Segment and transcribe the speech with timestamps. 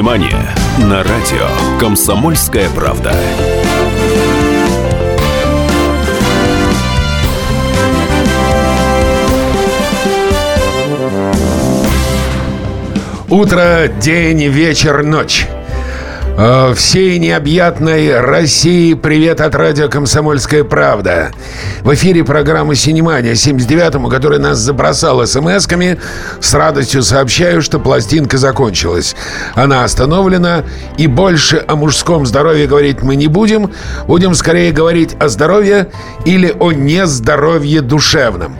[0.00, 1.46] Синемания на радио
[1.78, 3.14] «Комсомольская правда».
[13.28, 15.46] Утро, день, вечер, ночь.
[16.42, 21.32] Э, Всей необъятной России привет от радио «Комсомольская правда».
[21.82, 25.98] В эфире программы «Синемания» 79-му, которая нас забросала смс-ками.
[26.40, 29.16] С радостью сообщаю, что пластинка закончилась.
[29.54, 30.64] Она остановлена,
[30.96, 33.70] и больше о мужском здоровье говорить мы не будем.
[34.06, 35.88] Будем скорее говорить о здоровье
[36.24, 38.56] или о нездоровье душевном.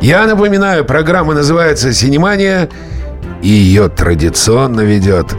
[0.00, 2.68] Я напоминаю, программа называется «Синемания»,
[3.42, 5.34] и ее традиционно ведет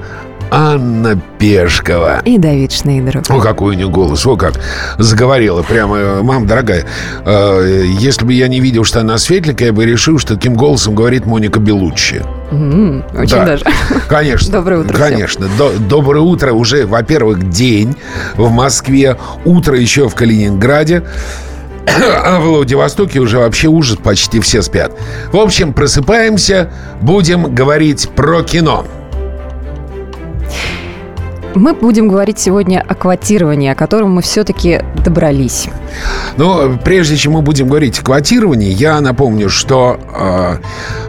[0.49, 2.21] Анна Пешкова.
[2.25, 3.29] И Давид Шнейдеров.
[3.29, 4.53] О, какой у нее голос, о как
[4.97, 6.23] заговорила прямо.
[6.23, 6.85] Мам, дорогая,
[7.25, 10.95] э, если бы я не видел, что она светленькая, я бы решил, что таким голосом
[10.95, 12.23] говорит Моника Белуччи.
[12.51, 13.65] М, Очень Да, даже.
[14.07, 14.51] Конечно.
[14.51, 14.95] Доброе утро.
[14.97, 15.47] Конечно.
[15.57, 16.53] До- доброе утро.
[16.53, 17.97] Уже, во-первых, день
[18.35, 21.03] в Москве, утро еще в Калининграде.
[22.23, 24.91] А в Владивостоке уже вообще ужас, почти все спят.
[25.31, 26.69] В общем, просыпаемся,
[27.01, 28.85] будем говорить про кино.
[31.55, 35.67] Мы будем говорить сегодня о квотировании, о котором мы все-таки добрались.
[36.37, 40.57] Но прежде чем мы будем говорить о квотировании, я напомню, что э,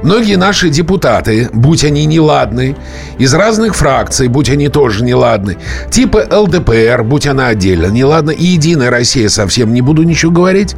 [0.03, 2.77] многие наши депутаты, будь они неладны,
[3.19, 5.59] из разных фракций, будь они тоже неладны,
[5.91, 10.75] типа ЛДПР, будь она отдельно неладна, и Единая Россия, совсем не буду ничего говорить,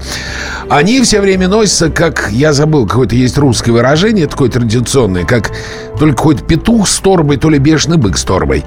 [0.68, 5.52] они все время носятся, как, я забыл, какое-то есть русское выражение, такое традиционное, как
[5.98, 8.64] то ли какой-то петух с торбой, то ли бешеный бык с торбой.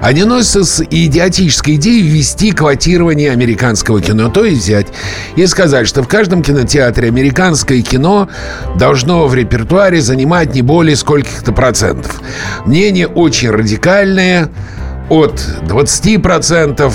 [0.00, 4.30] Они носятся с идиотической идеей ввести квотирование американского кино.
[4.30, 4.86] То есть взять
[5.36, 8.28] и сказать, что в каждом кинотеатре американское кино
[8.76, 12.20] должно в репертуаре занимать не более скольких-то процентов.
[12.64, 14.50] Мнение очень радикальное,
[15.08, 15.34] от
[15.66, 16.92] 20%.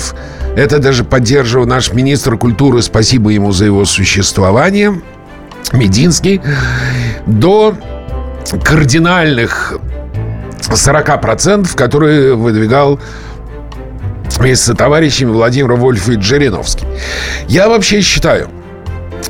[0.56, 5.00] Это даже поддерживал наш министр культуры, спасибо ему за его существование,
[5.72, 6.42] Мединский,
[7.26, 7.74] до
[8.64, 9.78] кардинальных
[10.60, 13.00] 40%, которые выдвигал
[14.42, 16.84] вместе с товарищами Владимир Вольфович Жириновский.
[17.46, 18.48] Я вообще считаю,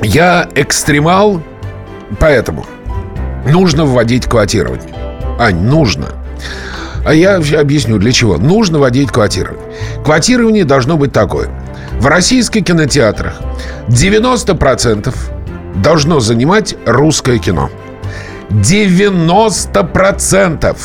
[0.01, 1.39] я экстремал,
[2.19, 2.65] поэтому
[3.45, 4.91] нужно вводить квотирование.
[5.39, 6.07] Ань, нужно.
[7.05, 8.37] А я объясню, для чего.
[8.37, 9.63] Нужно вводить квотирование.
[10.03, 11.49] Квотирование должно быть такое.
[11.99, 13.39] В российских кинотеатрах
[13.89, 15.13] 90%
[15.75, 17.69] должно занимать русское кино.
[18.49, 20.75] 90%.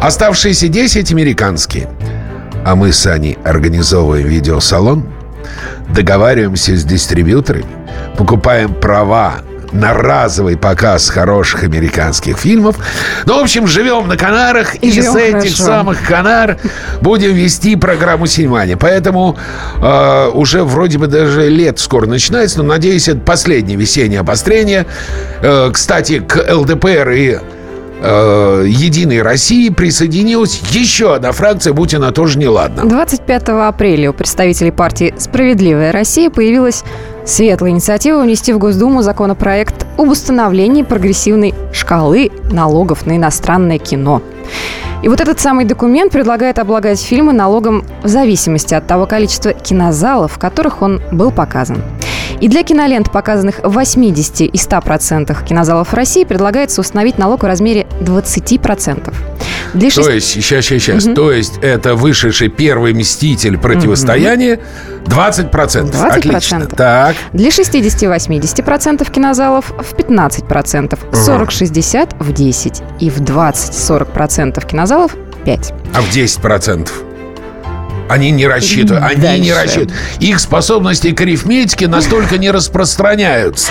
[0.00, 1.88] Оставшиеся 10 американские.
[2.66, 5.06] А мы с Аней организовываем видеосалон,
[5.94, 7.64] договариваемся с дистрибьюторами,
[8.18, 9.34] покупаем права
[9.70, 12.76] на разовый показ хороших американских фильмов.
[13.24, 15.62] Ну, в общем, живем на Канарах и, И с этих хорошо.
[15.62, 16.58] самых Канар
[17.02, 18.76] будем вести программу «Синемания».
[18.76, 19.38] Поэтому
[19.80, 24.86] э, уже вроде бы даже лет скоро начинается, но, надеюсь, это последнее весеннее обострение.
[25.40, 27.38] Э, кстати, к ЛДПР и
[28.00, 32.84] э, Единой России присоединилась еще одна фракция, будь она тоже неладна.
[32.84, 36.84] 25 апреля у представителей партии «Справедливая Россия» появилась
[37.26, 44.22] светлая инициатива внести в Госдуму законопроект об установлении прогрессивной шкалы налогов на иностранное кино.
[45.02, 50.32] И вот этот самый документ предлагает облагать фильмы налогом в зависимости от того количества кинозалов,
[50.32, 51.82] в которых он был показан.
[52.40, 57.86] И для кинолент, показанных в 80 и 100% кинозалов России, предлагается установить налог в размере
[58.00, 59.12] 20%.
[59.76, 61.14] Для То шести- есть, сейчас, сейчас, сейчас.
[61.14, 64.58] То есть, это вышедший первый мститель противостояния
[65.04, 65.90] 20%.
[65.92, 66.06] 20%.
[66.06, 66.66] Отлично.
[66.66, 67.16] Так.
[67.32, 75.74] Для 60-80% кинозалов в 15%, 40-60% в 10% и в 20-40% кинозалов 5%.
[75.94, 77.05] А в 10%?
[78.08, 79.04] Они не рассчитывают.
[79.04, 79.54] Они не Дальше.
[79.54, 79.92] рассчитывают.
[80.20, 83.70] Их способности к арифметике настолько не распространяются.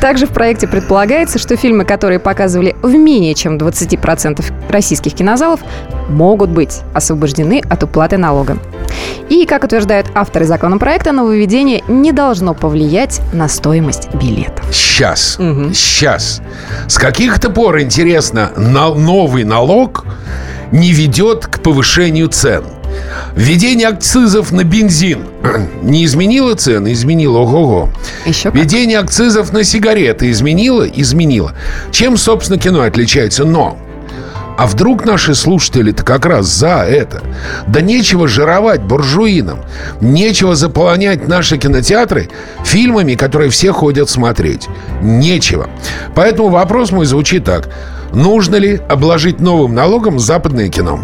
[0.00, 5.60] Также в проекте предполагается, что фильмы, которые показывали в менее чем 20% российских кинозалов,
[6.08, 8.58] могут быть освобождены от уплаты налога.
[9.28, 14.62] И, как утверждают авторы законопроекта, нововведение не должно повлиять на стоимость билета.
[14.72, 15.36] Сейчас.
[15.74, 16.40] Сейчас.
[16.88, 20.04] С каких-то пор, интересно, на- новый налог
[20.72, 22.64] не ведет к повышению цен.
[23.34, 25.24] Введение акцизов на бензин
[25.82, 26.92] не изменило цены?
[26.92, 27.38] Изменило.
[27.38, 27.90] Ого-го.
[28.24, 28.54] Еще как.
[28.54, 30.86] Введение акцизов на сигареты изменило?
[30.88, 31.52] Изменило.
[31.90, 33.44] Чем, собственно, кино отличается?
[33.44, 33.78] Но
[34.56, 37.22] а вдруг наши слушатели-то как раз за это?
[37.66, 39.58] Да нечего жировать буржуинам.
[40.00, 42.30] Нечего заполонять наши кинотеатры
[42.64, 44.68] фильмами, которые все ходят смотреть.
[45.02, 45.68] Нечего.
[46.14, 47.68] Поэтому вопрос мой звучит так.
[48.14, 51.00] Нужно ли обложить новым налогом западное кино?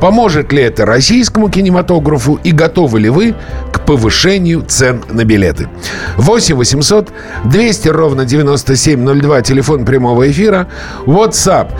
[0.00, 3.34] Поможет ли это российскому кинематографу и готовы ли вы
[3.72, 5.68] к повышению цен на билеты?
[6.16, 7.10] 8 800
[7.44, 10.68] 200 ровно 9702, телефон прямого эфира.
[11.06, 11.70] WhatsApp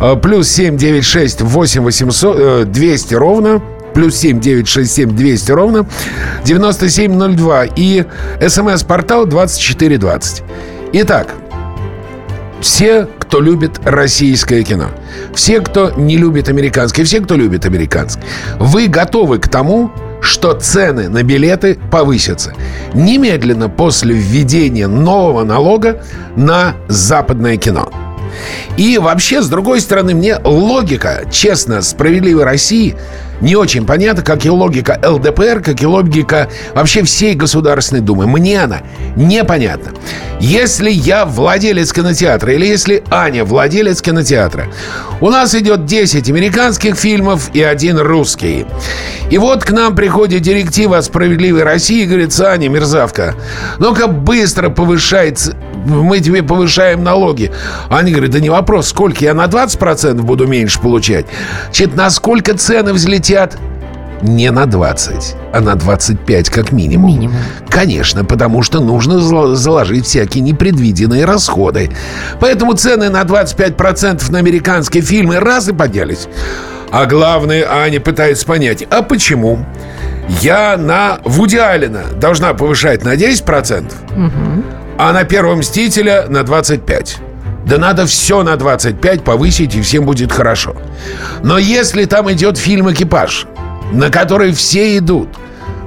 [0.00, 3.62] э, плюс 796 8 800 200 ровно
[3.94, 5.86] плюс 7 967 200 ровно
[6.44, 8.04] 9702 и
[8.46, 10.42] смс-портал 2420.
[10.92, 11.34] Итак,
[12.60, 14.86] все, кто любит российское кино,
[15.34, 18.24] все, кто не любит американское, все, кто любит американское,
[18.58, 19.92] вы готовы к тому,
[20.22, 22.54] что цены на билеты повысятся.
[22.94, 26.02] Немедленно после введения нового налога
[26.36, 27.92] на западное кино.
[28.78, 32.96] И вообще, с другой стороны, мне логика, честно, справедливой России
[33.40, 38.26] не очень понятна, как и логика ЛДПР, как и логика вообще всей Государственной Думы.
[38.26, 38.80] Мне она
[39.16, 39.92] непонятна.
[40.40, 44.66] Если я владелец кинотеатра или если Аня владелец кинотеатра,
[45.20, 48.66] у нас идет 10 американских фильмов и один русский.
[49.30, 53.34] И вот к нам приходит директива о справедливой России и говорит, Аня, мерзавка,
[53.78, 55.56] ну-ка быстро повышается
[55.88, 57.50] мы тебе повышаем налоги.
[57.88, 61.26] Они говорят, да не вопрос, сколько я на 20% буду меньше получать.
[61.66, 62.92] Значит, насколько цены
[63.28, 63.58] взлетят?
[64.20, 67.10] Не на 20, а на 25 как минимум.
[67.10, 67.36] Минимум.
[67.68, 69.20] Конечно, потому что нужно
[69.54, 71.90] заложить всякие непредвиденные расходы.
[72.40, 76.26] Поэтому цены на 25% на американские фильмы раз и поднялись.
[76.90, 79.64] А главное, Аня пытается понять, а почему?
[80.40, 84.64] Я на Вуди Аллена должна повышать на 10%, угу
[84.98, 87.18] а на первого «Мстителя» на 25.
[87.66, 90.76] Да надо все на 25 повысить, и всем будет хорошо.
[91.42, 93.46] Но если там идет фильм «Экипаж»,
[93.92, 95.28] на который все идут–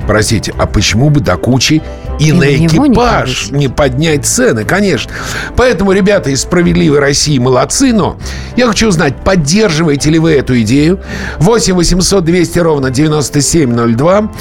[0.08, 1.82] Простите, а почему бы до кучи
[2.22, 5.12] и, и на экипаж не, не поднять цены, конечно.
[5.56, 8.18] Поэтому, ребята из «Справедливой России» молодцы, но
[8.56, 11.00] я хочу узнать, поддерживаете ли вы эту идею?
[11.40, 14.32] 8 800 200 ровно 9702,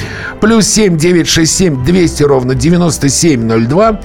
[0.40, 4.00] плюс 7 967 200 ровно 9702.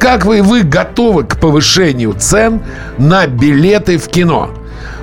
[0.00, 2.62] Как вы, вы готовы к повышению цен
[2.98, 4.50] на билеты в кино?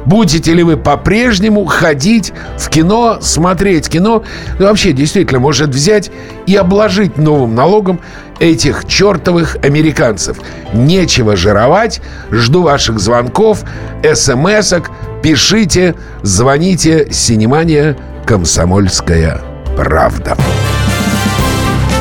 [0.08, 4.24] Будете ли вы по-прежнему ходить в кино, смотреть кино?
[4.58, 6.12] Ну, вообще, действительно, может взять
[6.46, 8.00] и обложить новым налогом
[8.40, 10.38] этих чертовых американцев.
[10.72, 12.00] Нечего жировать.
[12.32, 13.66] Жду ваших звонков,
[14.02, 14.92] смс-ок.
[15.22, 17.10] Пишите, звоните.
[17.12, 19.42] Синемания «Комсомольская
[19.76, 20.38] правда».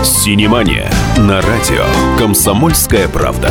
[0.04, 1.84] Синемания на радио
[2.20, 3.50] «Комсомольская правда».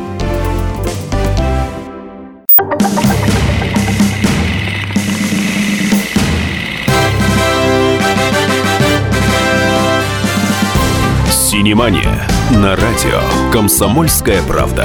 [11.61, 12.27] Внимание!
[12.49, 13.19] На радио
[13.53, 14.83] «Комсомольская правда».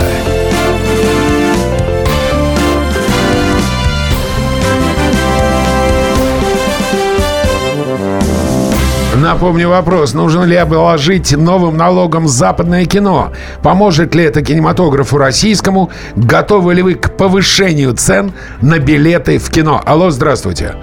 [9.15, 10.13] Напомню вопрос.
[10.13, 13.33] Нужно ли обложить новым налогом западное кино?
[13.63, 15.91] Поможет ли это кинематографу российскому?
[16.15, 19.81] Готовы ли вы к повышению цен на билеты в кино?
[19.87, 20.75] Алло, здравствуйте.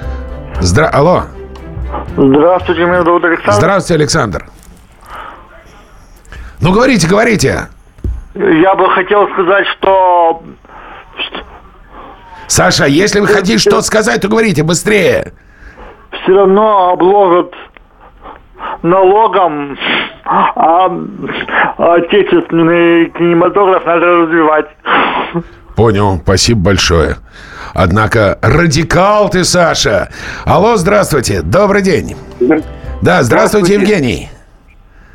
[0.60, 0.88] Здра...
[0.88, 1.26] Алло.
[2.18, 3.54] Здравствуйте, меня зовут Александр.
[3.54, 4.46] Здравствуйте, Александр.
[6.64, 7.68] Ну, говорите, говорите.
[8.36, 10.42] Я бы хотел сказать, что...
[12.48, 15.34] Саша, если вы хотите что-то сказать, то говорите быстрее.
[16.12, 17.54] Все равно обложат
[18.82, 19.78] налогом,
[20.24, 20.86] а
[21.78, 24.68] отечественный кинематограф надо развивать.
[25.76, 27.18] Понял, спасибо большое.
[27.74, 30.10] Однако радикал ты, Саша.
[30.46, 32.16] Алло, здравствуйте, добрый день.
[33.02, 33.74] Да, здравствуйте, здравствуйте.
[33.74, 34.30] Евгений.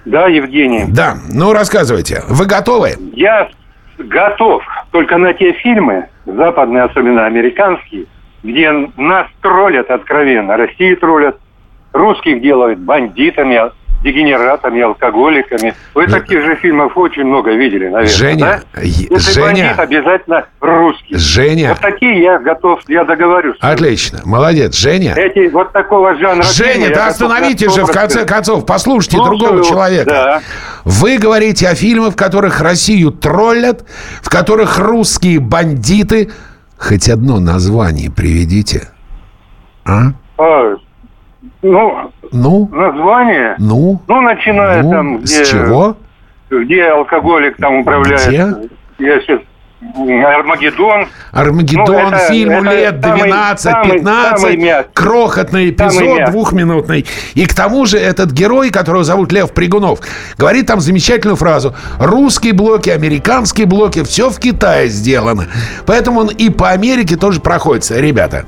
[0.08, 0.86] Да, Евгений.
[0.88, 2.22] Да, ну рассказывайте.
[2.28, 2.92] Вы готовы?
[3.12, 3.50] Я
[3.98, 4.62] готов.
[4.90, 8.06] Только на те фильмы, западные, особенно американские,
[8.42, 10.56] где нас троллят откровенно.
[10.56, 11.38] России троллят,
[11.92, 13.70] русских делают бандитами,
[14.02, 15.74] дегенератами, алкоголиками.
[15.94, 18.80] Вы Ж- таких же фильмов очень много видели, наверное, Женя, да?
[18.82, 19.46] Если Женя.
[19.74, 21.16] бандит, обязательно русский.
[21.16, 21.70] Женя.
[21.70, 23.56] Вот такие я готов, я договорюсь.
[23.60, 25.14] Отлично, молодец, Женя.
[25.16, 27.92] Эти вот такого жанра Женя, да остановите же, в 100%.
[27.92, 30.10] конце концов, послушайте Слушаю, другого человека.
[30.10, 30.40] да.
[30.84, 33.84] Вы говорите о фильмах, в которых Россию троллят,
[34.22, 36.30] в которых русские бандиты...
[36.80, 38.88] Хоть одно название приведите.
[39.84, 40.12] А?
[40.38, 40.74] А,
[41.62, 42.68] ну, Ну?
[42.72, 44.00] название, Ну?
[44.06, 45.96] ну, начиная ну, там, с где, чего?
[46.50, 48.26] где алкоголик там управляет.
[48.28, 48.46] Где?
[48.98, 49.40] Я сейчас...
[49.96, 51.06] Армагеддон.
[51.30, 54.90] Армагеддон, Ну, фильму это лет самый- 12-15, самый мягкий.
[54.92, 57.06] крохотный эпизод, двухминутный.
[57.34, 60.00] И к тому же этот герой, которого зовут Лев Пригунов,
[60.36, 61.74] говорит там замечательную фразу.
[62.00, 65.46] Русские блоки, американские блоки, все в Китае сделано.
[65.86, 68.00] Поэтому он и по Америке тоже проходится.
[68.00, 68.46] Ребята,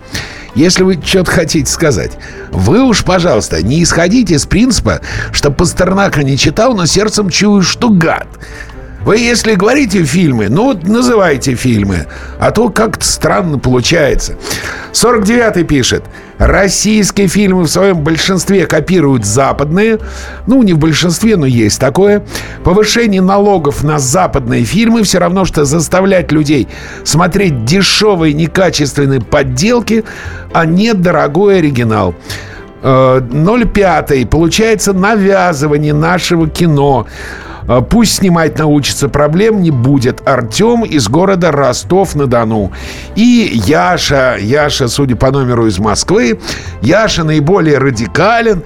[0.54, 2.12] если вы что-то хотите сказать,
[2.50, 5.00] вы уж, пожалуйста, не исходите из принципа,
[5.32, 8.26] что Пастернака не читал, но сердцем чую, что гад.
[9.04, 12.06] Вы, если говорите фильмы, ну вот называйте фильмы.
[12.38, 14.36] А то как-то странно получается.
[14.92, 16.04] 49-й пишет.
[16.38, 19.98] Российские фильмы в своем большинстве копируют западные.
[20.46, 22.24] Ну, не в большинстве, но есть такое.
[22.64, 26.68] Повышение налогов на западные фильмы все равно, что заставлять людей
[27.04, 30.04] смотреть дешевые, некачественные подделки,
[30.52, 32.14] а не дорогой оригинал.
[32.82, 34.26] Э, 0,5.
[34.26, 37.06] Получается навязывание нашего кино.
[37.70, 40.26] Э, Пусть снимать научится, проблем не будет.
[40.28, 42.72] Артем из города Ростов-на-Дону.
[43.14, 46.40] И Яша, Яша, судя по номеру из Москвы,
[46.82, 48.64] Яша наиболее радикален.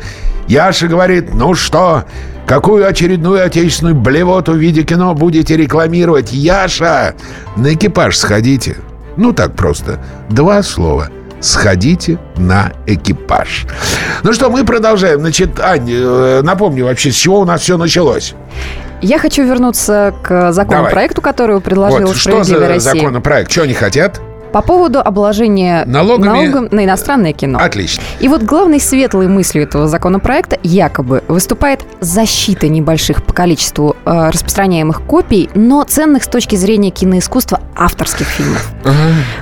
[0.48, 2.04] Яша говорит, ну что,
[2.46, 6.32] какую очередную отечественную блевоту в виде кино будете рекламировать?
[6.32, 7.14] Яша,
[7.56, 8.76] на экипаж сходите.
[9.16, 10.00] Ну так просто.
[10.30, 11.08] Два слова
[11.40, 13.66] сходите на экипаж.
[14.22, 15.20] Ну что, мы продолжаем.
[15.20, 18.34] Значит, Ань, э, напомню вообще, с чего у нас все началось.
[19.00, 23.02] Я хочу вернуться к законопроекту, который предложила вот, что «Справедливая за Россия».
[23.02, 23.50] законопроект?
[23.50, 24.20] Что они хотят?
[24.52, 27.58] По поводу обложения Налогами- налогом на иностранное кино.
[27.60, 28.00] Отлично.
[28.20, 35.02] И вот главной светлой мыслью этого законопроекта якобы выступает защита небольших по количеству э, распространяемых
[35.02, 38.70] копий, но ценных с точки зрения киноискусства авторских фильмов.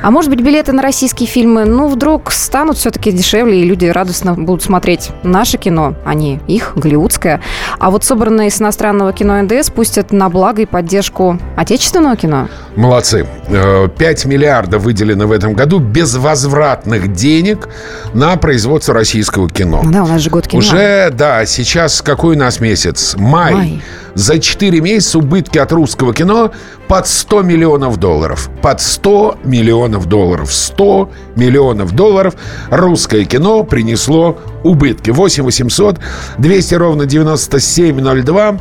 [0.02, 4.34] А может быть, билеты на российские фильмы, ну, вдруг станут все-таки дешевле, и люди радостно
[4.34, 7.40] будут смотреть наше кино, а не их, голливудское.
[7.78, 12.48] А вот собранные с иностранного кино НДС пустят на благо и поддержку отечественного кино.
[12.76, 13.26] Молодцы.
[13.48, 17.68] Э, 5 миллиардов выделено в этом году безвозвратных денег
[18.14, 19.82] на производство российского кино.
[19.82, 20.58] Ну да, у нас же год кино.
[20.58, 23.14] Уже, да, сейчас какой у нас месяц?
[23.18, 23.54] Май.
[23.54, 23.82] Май.
[24.14, 26.52] За 4 месяца убытки от русского кино
[26.86, 28.50] под 100 миллионов долларов.
[28.60, 30.52] Под 100 миллионов долларов.
[30.52, 32.34] 100 миллионов долларов
[32.70, 35.10] русское кино принесло убытки.
[35.10, 35.98] 8 800
[36.38, 38.56] 200 ровно 9702.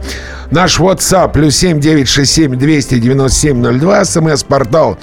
[0.52, 4.01] Наш WhatsApp плюс 7 967 297 02.
[4.04, 4.98] СМС-портал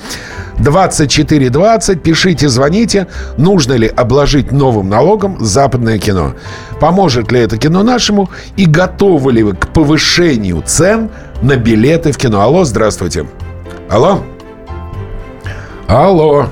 [0.59, 2.03] 2420.
[2.03, 3.07] Пишите, звоните.
[3.37, 6.35] Нужно ли обложить новым налогом западное кино?
[6.81, 8.31] Поможет ли это кино нашему?
[8.57, 11.11] И готовы ли вы к повышению цен
[11.43, 12.41] на билеты в кино?
[12.41, 13.27] Алло, здравствуйте.
[13.89, 14.21] Алло?
[15.87, 16.47] Алло.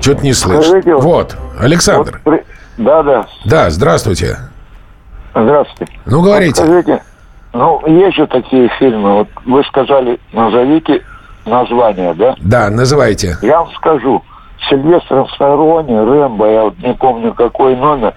[0.00, 0.62] Что-то не слышно.
[0.62, 2.20] Скажите, Вот, Александр.
[2.24, 2.40] Вот
[2.76, 3.26] Да, да.
[3.44, 4.36] Да, здравствуйте.
[5.34, 5.92] Здравствуйте.
[6.06, 6.62] Ну, говорите.
[6.62, 7.02] Скажите,
[7.52, 11.02] ну, есть же такие фильмы, вот вы сказали, назовите
[11.46, 12.34] название, да?
[12.40, 13.36] Да, называйте.
[13.42, 14.22] Я вам скажу,
[14.68, 18.14] Сильвестр Сталлоне, Рэмбо, я вот не помню какой номер.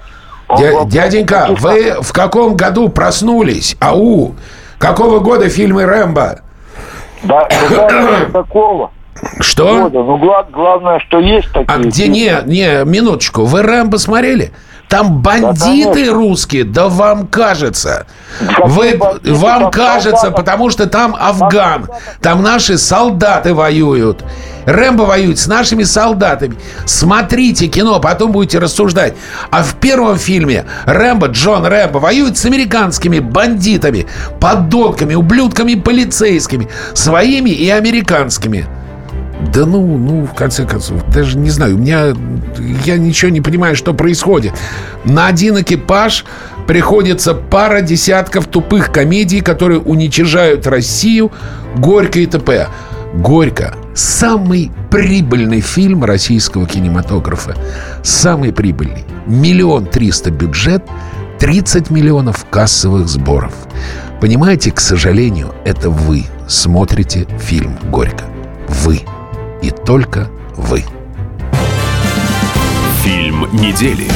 [0.49, 3.75] Дя- был- дяденька, вы в каком году проснулись?
[3.79, 4.35] Ау!
[4.77, 6.41] Какого года фильмы Рэмбо?
[7.23, 7.47] Да,
[8.33, 8.91] такого
[9.39, 9.83] Что?
[9.83, 10.03] года.
[10.03, 12.15] Ну, гла- главное, что есть такие А где фильмы.
[12.15, 14.51] не, не, минуточку, вы Рэмбо смотрели?
[14.93, 16.13] Там бандиты конечно.
[16.13, 18.05] русские, да вам кажется.
[18.63, 21.89] Вы, вам кажется, потому что там Афган,
[22.21, 24.23] там наши солдаты воюют.
[24.67, 26.57] Рэмбо воюет с нашими солдатами.
[26.85, 29.15] Смотрите кино, потом будете рассуждать.
[29.49, 34.05] А в первом фильме Рэмбо, Джон Рэмбо воюет с американскими бандитами,
[34.39, 38.67] подонками, ублюдками полицейскими, своими и американскими.
[39.53, 42.13] Да ну, ну, в конце концов, даже не знаю, у меня,
[42.85, 44.53] я ничего не понимаю, что происходит.
[45.05, 46.25] На один экипаж
[46.67, 51.31] приходится пара десятков тупых комедий, которые уничижают Россию,
[51.75, 52.67] Горько и т.п.
[53.15, 57.55] Горько– самый прибыльный фильм российского кинематографа.
[58.03, 59.05] Самый прибыльный.
[59.27, 60.83] Миллион триста бюджет,
[61.39, 63.53] 30 миллионов кассовых сборов.
[64.21, 68.23] Понимаете, к сожалению, это вы смотрите фильм «Горько».
[68.67, 69.01] Вы.
[69.63, 70.83] И только вы.
[73.01, 74.07] Фильм недели.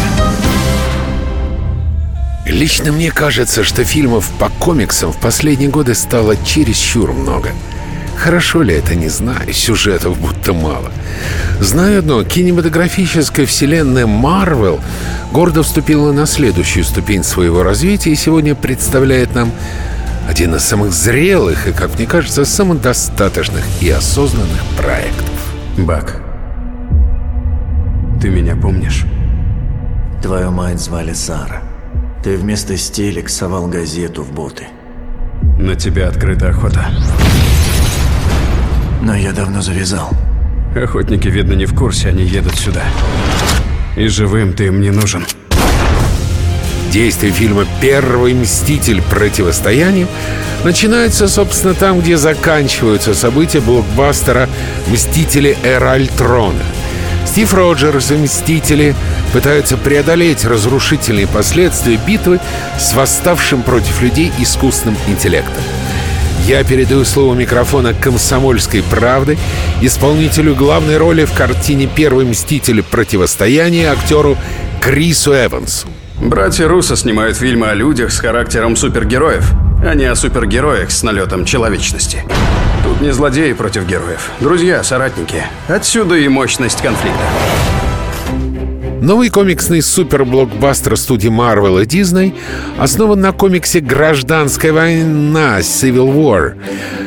[2.46, 7.52] Лично мне кажется, что фильмов по комиксам в последние годы стало чересчур много.
[8.18, 10.92] Хорошо ли это, не знаю, сюжетов будто мало.
[11.62, 14.82] Знаю одно, кинематографическая вселенная Марвел
[15.32, 19.52] гордо вступила на следующую ступень своего развития и сегодня представляет нам
[20.28, 25.37] один из самых зрелых и, как мне кажется, самодостаточных и осознанных проектов.
[25.78, 26.20] Бак,
[28.20, 29.06] ты меня помнишь?
[30.24, 31.62] Твою мать звали Сара.
[32.24, 34.66] Ты вместо стелек совал газету в боты.
[35.60, 36.88] На тебя открыта охота.
[39.04, 40.10] Но я давно завязал.
[40.76, 42.82] Охотники, видно, не в курсе, они едут сюда.
[43.96, 45.26] И живым ты им не нужен.
[46.92, 49.02] Действие фильма «Первый мститель.
[49.02, 50.08] Противостояние»
[50.64, 54.50] начинается, собственно, там, где заканчиваются события блокбастера
[54.88, 55.58] «Мстители.
[55.64, 56.64] Эра Альтрона».
[57.26, 58.96] Стив Роджерс и Мстители
[59.34, 62.40] пытаются преодолеть разрушительные последствия битвы
[62.80, 65.64] с восставшим против людей искусственным интеллектом.
[66.46, 69.38] Я передаю слово микрофона «Комсомольской правды»
[69.82, 72.82] исполнителю главной роли в картине «Первый мститель.
[72.82, 74.38] Противостояние» актеру
[74.80, 75.88] Крису Эвансу.
[76.20, 79.52] Братья Руссо снимают фильмы о людях с характером супергероев,
[79.86, 82.24] а не о супергероях с налетом человечности.
[82.84, 84.32] Тут не злодеи против героев.
[84.40, 85.44] Друзья, соратники.
[85.68, 87.22] Отсюда и мощность конфликта.
[89.02, 92.34] Новый комиксный суперблокбастер студии Marvel и Disney
[92.80, 96.56] основан на комиксе «Гражданская война» Civil War.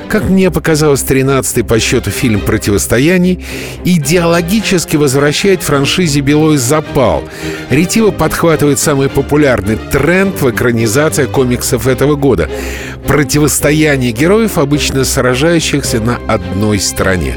[0.08, 3.40] Как мне показалось, 13-й по счету фильм «Противостояние»
[3.84, 7.24] идеологически возвращает франшизе «Белой запал».
[7.70, 12.48] Ретиво подхватывает самый популярный тренд в экранизации комиксов этого года—
[13.06, 17.36] противостояние героев, обычно сражающихся на одной стороне.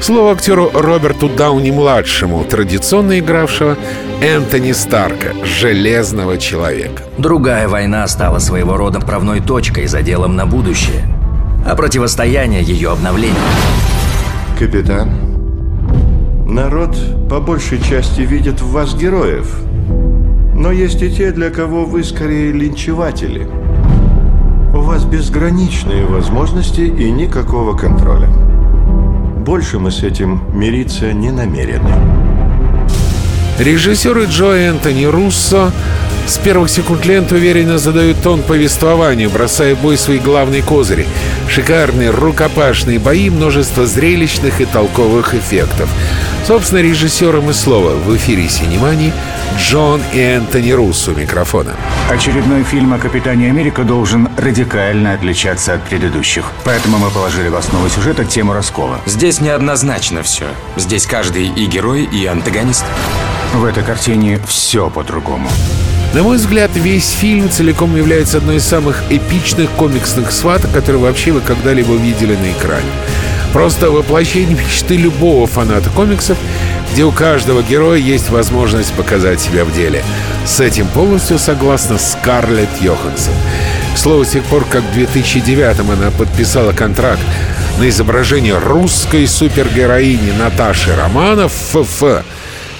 [0.00, 3.78] Слово актеру Роберту Дауни-младшему, традиционно игравшего
[4.22, 7.02] Энтони Старка, Железного Человека.
[7.18, 11.04] Другая война стала своего рода правной точкой за делом на будущее,
[11.66, 13.36] а противостояние ее обновлению.
[14.58, 15.10] Капитан,
[16.46, 16.96] народ
[17.28, 19.54] по большей части видит в вас героев,
[20.54, 23.46] но есть и те, для кого вы скорее линчеватели.
[24.72, 28.28] У вас безграничные возможности и никакого контроля.
[29.44, 32.23] Больше мы с этим мириться не намерены.
[33.58, 35.72] Режиссеры Джо и Энтони Руссо
[36.26, 41.06] с первых секунд ленты уверенно задают тон повествованию, бросая в бой свои главные козыри.
[41.48, 45.88] Шикарные рукопашные бои, множество зрелищных и толковых эффектов.
[46.46, 49.12] Собственно, режиссерам и слово в эфире «Синемани»
[49.58, 51.76] Джон и Энтони Руссо микрофона.
[52.10, 56.44] Очередной фильм о Капитане Америка должен радикально отличаться от предыдущих.
[56.64, 59.00] Поэтому мы положили в основу сюжета тему раскола.
[59.06, 60.46] Здесь неоднозначно все.
[60.76, 62.84] Здесь каждый и герой, и антагонист.
[63.54, 65.48] В этой картине все по-другому.
[66.12, 71.30] На мой взгляд, весь фильм целиком является одной из самых эпичных комиксных сваток, которые вообще
[71.30, 72.90] вы когда-либо видели на экране.
[73.52, 76.36] Просто воплощение мечты любого фаната комиксов,
[76.92, 80.02] где у каждого героя есть возможность показать себя в деле.
[80.44, 83.34] С этим полностью согласна Скарлетт Йоханссон.
[83.94, 87.22] К слову, с тех пор, как в 2009-м она подписала контракт
[87.78, 92.24] на изображение русской супергероини Наташи Романов ФФ,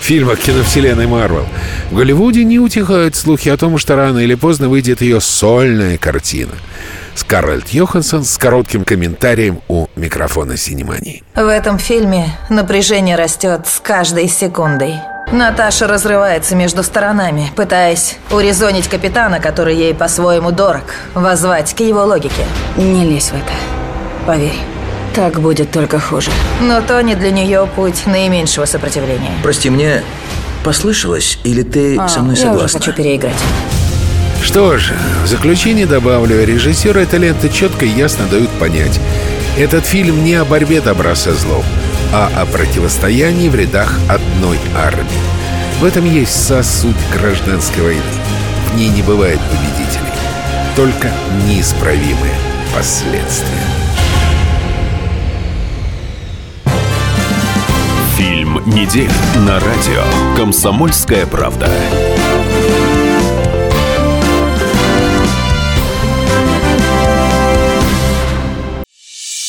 [0.04, 1.46] фильмах киновселенной Марвел.
[1.90, 6.52] В Голливуде не утихают слухи о том, что рано или поздно выйдет ее сольная картина.
[7.14, 11.22] Скарлетт Йоханссон с коротким комментарием у микрофона Синемании.
[11.34, 14.96] В этом фильме напряжение растет с каждой секундой.
[15.32, 22.44] Наташа разрывается между сторонами, пытаясь урезонить капитана, который ей по-своему дорог, воззвать к его логике.
[22.76, 23.52] Не лезь в это.
[24.26, 24.83] Поверь.
[25.14, 26.30] Так будет только хуже.
[26.60, 29.30] Но Тони для нее путь наименьшего сопротивления.
[29.42, 30.02] Прости, мне
[30.64, 32.64] послышалось, или ты а, со мной я согласна?
[32.64, 33.36] уже хочу переиграть.
[34.42, 34.92] Что ж,
[35.24, 38.98] в заключение добавлю, режиссеры этой ленты четко и ясно дают понять.
[39.56, 41.64] Этот фильм не о борьбе добра со злом,
[42.12, 45.06] а о противостоянии в рядах одной армии.
[45.80, 48.02] В этом есть вся суть гражданской войны.
[48.72, 50.12] В ней не бывает победителей,
[50.74, 51.12] только
[51.46, 52.34] неисправимые
[52.74, 53.83] последствия.
[58.66, 59.10] Недели
[59.46, 61.68] на радио «Комсомольская правда».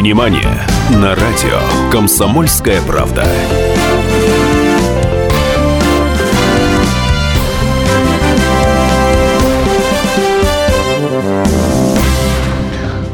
[0.00, 1.60] «Синемания» на радио
[1.92, 3.22] «Комсомольская правда».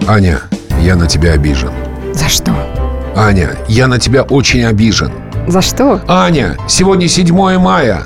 [0.06, 0.38] Аня,
[0.80, 1.72] я на тебя обижен.
[2.14, 2.52] За что?
[3.16, 5.10] Аня, я на тебя очень обижен.
[5.48, 6.00] За что?
[6.06, 8.04] Аня, сегодня 7 мая.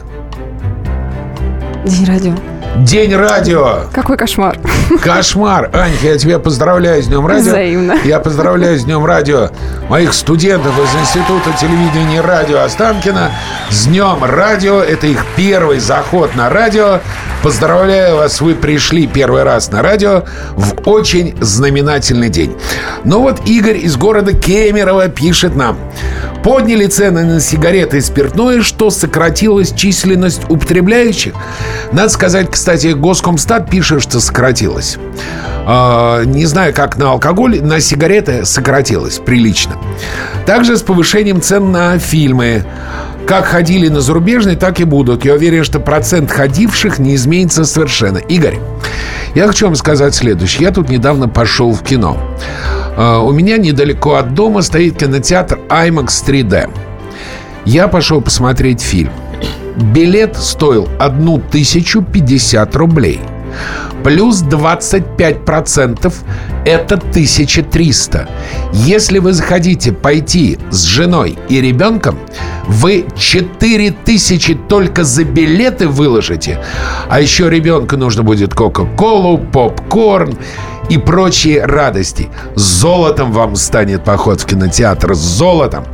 [1.84, 2.34] День радио.
[2.78, 3.80] День радио.
[3.92, 4.58] Какой кошмар.
[4.98, 5.70] Кошмар.
[5.72, 7.50] Анька, я тебя поздравляю с Днем радио.
[7.50, 7.96] Взаимно.
[8.04, 9.50] Я поздравляю с Днем радио
[9.88, 13.30] моих студентов из Института телевидения и радио Останкина.
[13.70, 14.80] С Днем радио.
[14.80, 17.00] Это их первый заход на радио.
[17.42, 20.24] Поздравляю вас, вы пришли первый раз на радио
[20.56, 22.54] в очень знаменательный день.
[23.04, 25.78] Ну вот Игорь из города Кемерово пишет нам.
[26.42, 31.34] Подняли цены на сигареты и спиртное, что сократилась численность употребляющих.
[31.92, 34.96] Надо сказать, кстати, Госкомстат пишет, что сократилась.
[35.66, 39.76] Э, не знаю, как на алкоголь, на сигареты сократилась прилично.
[40.46, 42.64] Также с повышением цен на фильмы.
[43.26, 45.24] Как ходили на зарубежные, так и будут.
[45.24, 48.18] Я уверен, что процент ходивших не изменится совершенно.
[48.18, 48.58] Игорь,
[49.34, 50.62] я хочу вам сказать следующее.
[50.62, 52.18] Я тут недавно пошел в кино.
[53.00, 56.70] Э, у меня недалеко от дома стоит кинотеатр IMAX 3D.
[57.64, 59.12] Я пошел посмотреть фильм.
[59.76, 63.20] Билет стоил 1050 рублей.
[64.04, 66.14] Плюс 25%
[66.66, 68.28] это 1300.
[68.72, 72.18] Если вы захотите пойти с женой и ребенком,
[72.66, 76.62] вы 4000 только за билеты выложите.
[77.08, 80.38] А еще ребенку нужно будет кока-колу, попкорн
[80.90, 82.28] и прочие радости.
[82.56, 85.14] С золотом вам станет поход в кинотеатр.
[85.14, 85.84] С золотом.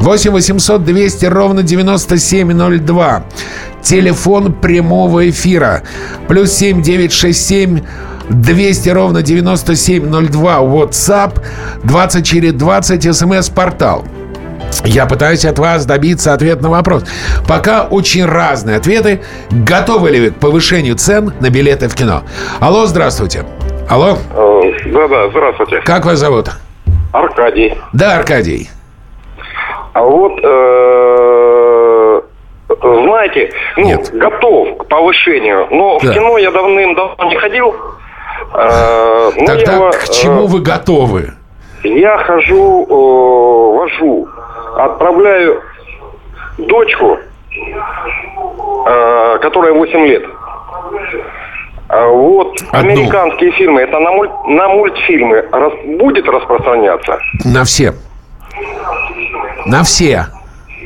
[0.00, 3.24] 8 800 200 ровно 9702.
[3.82, 5.82] Телефон прямого эфира.
[6.28, 7.80] Плюс 7 967
[8.28, 10.58] 200 ровно 9702.
[10.58, 11.40] WhatsApp
[11.84, 13.14] 20 через 20.
[13.14, 14.04] СМС-портал.
[14.84, 17.04] Я пытаюсь от вас добиться ответ на вопрос.
[17.46, 19.20] Пока очень разные ответы.
[19.50, 22.24] Готовы ли вы к повышению цен на билеты в кино?
[22.58, 23.44] Алло, здравствуйте.
[23.88, 24.16] Алло.
[24.86, 25.80] Да-да, здравствуйте.
[25.84, 26.48] Как вас зовут?
[27.12, 27.74] Аркадий.
[27.92, 28.70] Да, Аркадий.
[29.92, 32.20] А вот, э,
[32.80, 36.10] знаете, ну, готов к повышению, но Да.
[36.10, 37.74] в кино я давным-давно не ходил.
[38.54, 41.32] Э, ну, Тогда я, к чему э, вы готовы?
[41.82, 44.28] Я хожу, э, вожу,
[44.78, 45.60] отправляю
[46.56, 47.18] дочку,
[48.86, 50.24] э, которая 8 лет.
[51.92, 57.18] А Вот американские фильмы, это на, муль- на мультфильмы рас- будет распространяться?
[57.44, 57.92] На все.
[59.66, 60.26] На все.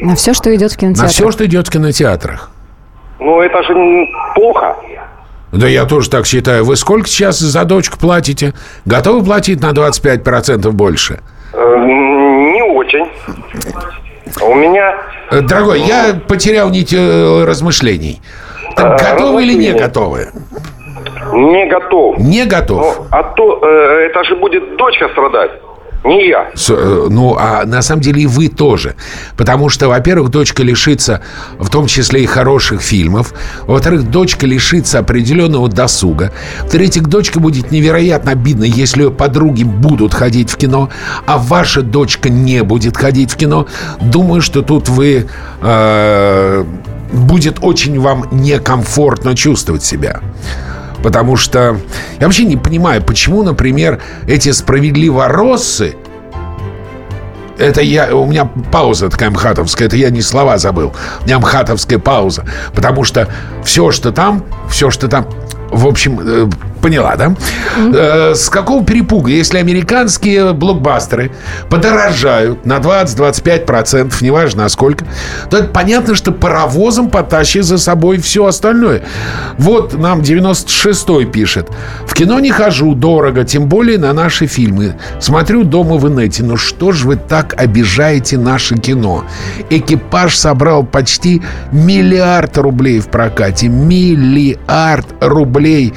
[0.00, 1.02] На все, что идет в кинотеатре.
[1.06, 2.50] На все, что идет в кинотеатрах.
[3.20, 3.74] Ну, это же
[4.34, 4.76] плохо.
[5.52, 6.64] Да я тоже так считаю.
[6.64, 8.52] Вы сколько сейчас за дочку платите?
[8.84, 11.20] Готовы платить на 25% больше?
[11.52, 13.06] Э, Не очень.
[14.42, 14.96] У меня...
[15.30, 18.20] Э, Дорогой, я потерял нить э, размышлений.
[18.74, 20.30] Так готовы или не готовы?
[21.36, 22.18] Не готов.
[22.18, 23.02] Не готов.
[23.10, 25.50] А то э, это же будет дочка страдать,
[26.04, 26.50] не я.
[26.54, 28.94] С- э, Ну, а на самом деле и вы тоже.
[29.36, 31.20] Потому что, во-первых, дочка лишится,
[31.58, 33.34] в том числе и хороших фильмов.
[33.66, 36.32] Во-вторых, дочка лишится определенного досуга.
[36.64, 40.88] В-третьих, дочке будет невероятно обидно, если ее подруги будут ходить в кино,
[41.26, 43.66] а ваша дочка не будет ходить в кино.
[44.00, 45.26] Думаю, что тут вы...
[45.60, 46.64] э,
[47.12, 50.20] будет очень вам некомфортно чувствовать себя.
[51.06, 51.78] Потому что
[52.18, 55.94] я вообще не понимаю, почему, например, эти справедливороссы
[57.58, 60.92] это я, у меня пауза такая мхатовская, это я не слова забыл.
[61.20, 62.44] У меня мхатовская пауза.
[62.74, 63.28] Потому что
[63.62, 65.28] все, что там, все, что там,
[65.70, 66.50] в общем, э,
[66.86, 67.34] Поняла, да?
[67.76, 71.32] Э, с какого перепуга, если американские блокбастеры
[71.68, 75.04] подорожают на 20-25%, неважно на сколько,
[75.50, 79.02] то это понятно, что паровозом потащит за собой все остальное.
[79.58, 81.72] Вот нам 96-й пишет.
[82.06, 84.94] В кино не хожу, дорого, тем более на наши фильмы.
[85.18, 86.44] Смотрю дома в инете.
[86.44, 89.24] Ну что ж вы так обижаете наше кино?
[89.70, 93.66] Экипаж собрал почти миллиард рублей в прокате.
[93.66, 95.92] Миллиард рублей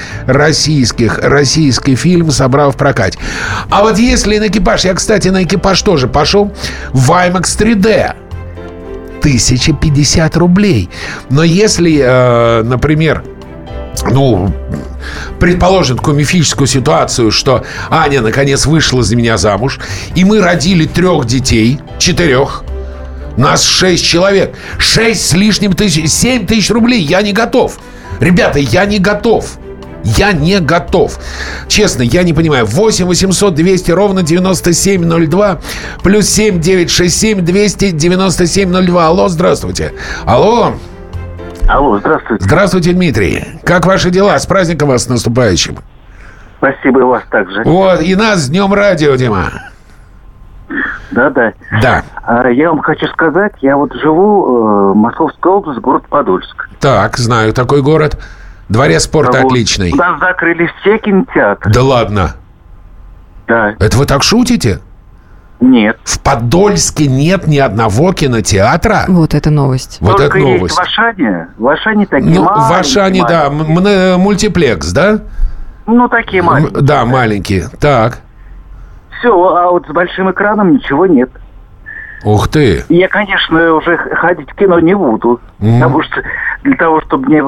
[0.79, 1.19] российских.
[1.19, 3.19] Российский фильм собрал в прокате.
[3.69, 6.53] А вот если на экипаж, я, кстати, на экипаж тоже пошел,
[6.93, 8.15] в IMAX 3D.
[9.19, 10.89] 1050 рублей.
[11.29, 13.23] Но если, э, например,
[14.09, 14.53] ну,
[15.41, 19.79] предположим такую мифическую ситуацию, что Аня наконец вышла за меня замуж,
[20.15, 22.63] и мы родили трех детей, четырех,
[23.35, 27.77] нас шесть человек, шесть с лишним тысяч, семь тысяч рублей, я не готов.
[28.21, 29.59] Ребята, я не готов.
[30.03, 31.17] Я не готов.
[31.67, 32.65] Честно, я не понимаю.
[32.65, 35.59] 8 800 200 ровно 9702
[36.03, 39.05] плюс 7 967 297 02.
[39.07, 39.93] Алло, здравствуйте.
[40.25, 40.73] Алло.
[41.67, 42.43] Алло, здравствуйте.
[42.43, 43.45] Здравствуйте, Дмитрий.
[43.63, 44.39] Как ваши дела?
[44.39, 45.77] С праздником вас наступающим.
[46.57, 47.63] Спасибо и вас также.
[47.63, 49.51] Вот, и нас с Днем Радио, Дима.
[51.12, 51.53] Да, да.
[51.81, 52.03] Да.
[52.23, 56.67] А, Я вам хочу сказать, я вот живу э, Московская область, город Подольск.
[56.79, 58.17] Так, знаю такой город.
[58.69, 59.91] Дворец спорта вот отличный.
[59.91, 61.71] У нас закрыли все кинотеатры.
[61.73, 62.36] Да ладно.
[63.47, 63.75] Да.
[63.79, 64.79] Это вы так шутите?
[65.60, 65.97] Нет.
[66.03, 69.05] В Подольске нет ни одного кинотеатра?
[69.08, 69.97] Вот это новость.
[69.99, 70.75] Вот Только это есть новость.
[70.75, 71.47] в Ашане.
[71.58, 73.75] В Ашане такие Ну, в маленькие, Ашане, да, маленькие.
[73.77, 75.19] м- м- мультиплекс, да?
[75.88, 76.79] Ну, такие маленькие.
[76.79, 77.67] М, Да, маленькие.
[77.79, 78.19] Так.
[79.19, 81.29] Все, а вот с большим экраном ничего нет.
[82.23, 82.86] Ух ты.
[82.89, 85.41] Я, конечно, уже ходить в кино не буду.
[85.58, 85.73] Мгм.
[85.79, 86.21] Потому что
[86.63, 87.43] для того, чтобы мне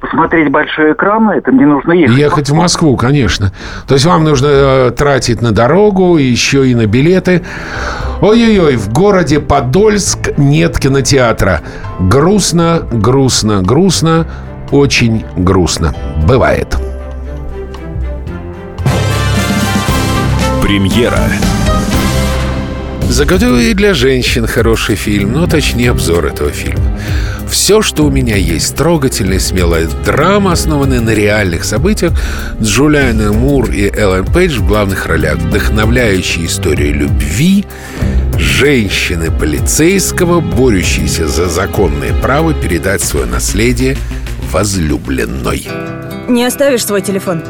[0.00, 2.16] посмотреть большой экран, это мне нужно ехать.
[2.16, 3.52] Ехать в Москву, конечно.
[3.86, 7.42] То есть вам нужно э, тратить на дорогу, еще и на билеты.
[8.20, 11.60] Ой-ой-ой, в городе Подольск нет кинотеатра.
[12.00, 14.26] Грустно, грустно, грустно,
[14.70, 15.94] очень грустно.
[16.26, 16.76] Бывает.
[20.62, 21.18] Премьера.
[23.10, 26.96] Заготовил и для женщин хороший фильм, ну, точнее, обзор этого фильма.
[27.50, 32.12] Все, что у меня есть, трогательная и смелая драма, основанная на реальных событиях,
[32.60, 37.64] с Джулианой Мур и Эллен Пейдж в главных ролях, вдохновляющая историю любви,
[38.38, 43.96] женщины полицейского, борющиеся за законное право передать свое наследие
[44.52, 45.66] возлюбленной.
[46.28, 47.42] Не оставишь свой телефон?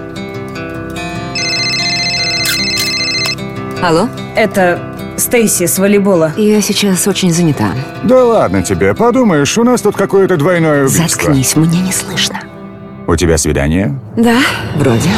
[3.83, 4.09] Алло?
[4.35, 4.91] Это
[5.21, 6.33] Стейси с волейбола.
[6.37, 7.73] Я сейчас очень занята.
[8.05, 11.09] Да ладно тебе, подумаешь, у нас тут какое-то двойное убийство.
[11.09, 12.41] Заткнись, мне не слышно.
[13.07, 14.01] У тебя свидание?
[14.17, 14.39] Да,
[14.77, 15.11] вроде.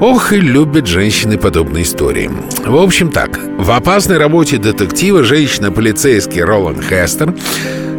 [0.00, 2.30] Ох, и любят женщины подобные истории.
[2.64, 7.34] В общем так, в опасной работе детектива женщина-полицейский Роланд Хестер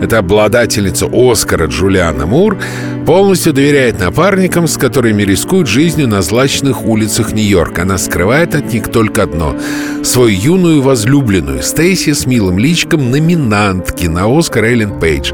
[0.02, 2.58] это обладательница Оскара Джулиана Мур,
[3.06, 7.82] полностью доверяет напарникам, с которыми рискует жизнью на злачных улицах Нью-Йорка.
[7.82, 9.56] Она скрывает от них только одно—
[10.04, 15.34] свою юную возлюбленную Стейси с милым личком номинантки на Оскар Эллен Пейдж.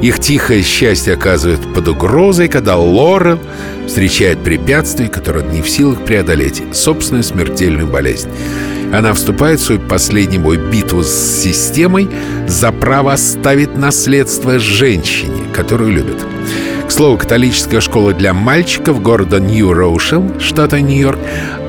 [0.00, 3.38] Их тихое счастье оказывает под угрозой, когда Лорел
[3.86, 8.28] встречает препятствие, которое не в силах преодолеть— собственную смертельную болезнь.
[8.92, 12.08] Она вступает в свою последнюю бой битву с системой
[12.46, 16.16] за право оставить наследство женщине, которую любит.
[16.86, 21.18] К слову, католическая школа для мальчиков города Нью-Роушел, штата Нью-Йорк,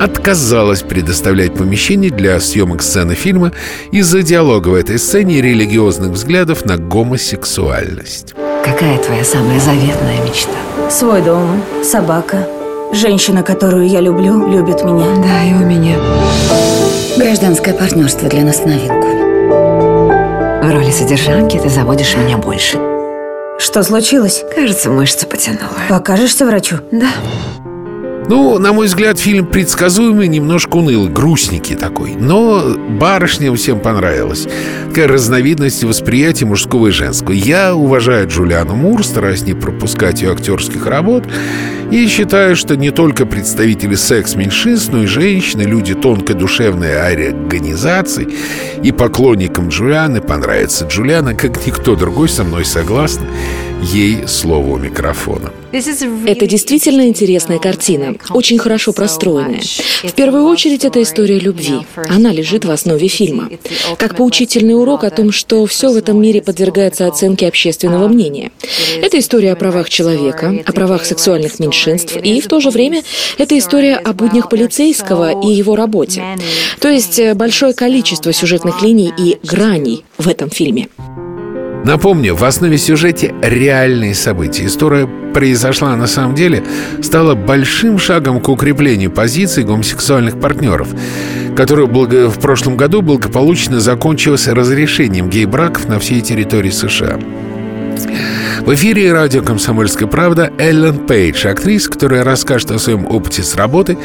[0.00, 3.52] отказалась предоставлять помещение для съемок сцены фильма
[3.92, 8.34] из-за диалога в этой сцене и религиозных взглядов на гомосексуальность.
[8.64, 10.56] Какая твоя самая заветная мечта?
[10.90, 12.48] Свой дом, собака.
[12.94, 15.06] Женщина, которую я люблю, любит меня.
[15.22, 15.96] Да, и у меня.
[17.20, 19.06] Гражданское партнерство для нас новинку.
[20.64, 22.78] В роли содержанки ты заводишь меня больше.
[23.58, 24.42] Что случилось?
[24.54, 25.68] Кажется, мышцу потянула.
[25.90, 26.76] Покажешься врачу?
[26.90, 27.08] Да.
[28.30, 32.12] Ну, на мой взгляд, фильм предсказуемый, немножко унылый, грустненький такой.
[32.12, 34.46] Но барышням всем понравилось.
[34.86, 37.32] Такая разновидность восприятия мужского и женского.
[37.32, 41.24] Я уважаю Джулиану Мур, стараюсь не пропускать ее актерских работ.
[41.90, 48.28] И считаю, что не только представители секс-меньшинств, но и женщины, люди тонкой душевной организации
[48.84, 50.86] и поклонникам Джулианы понравится.
[50.86, 53.26] Джулиана, как никто другой, со мной согласна.
[53.82, 55.52] Ей слово у микрофона.
[55.72, 59.62] Это действительно интересная картина, очень хорошо простроенная.
[60.02, 61.86] В первую очередь, это история любви.
[62.08, 63.48] Она лежит в основе фильма.
[63.96, 68.50] Как поучительный урок о том, что все в этом мире подвергается оценке общественного мнения.
[69.00, 73.02] Это история о правах человека, о правах сексуальных меньшинств, и в то же время
[73.38, 76.24] это история о буднях полицейского и его работе.
[76.80, 80.88] То есть э, большое количество сюжетных линий и граней в этом фильме.
[81.84, 84.66] Напомню, в основе сюжете реальные события.
[84.66, 86.62] История произошла на самом деле,
[87.02, 90.88] стала большим шагом к укреплению позиций гомосексуальных партнеров,
[91.56, 97.18] который в прошлом году благополучно закончился разрешением гей-браков на всей территории США.
[98.60, 103.96] В эфире радио «Комсомольская правда» Эллен Пейдж, актриса, которая расскажет о своем опыте с работы,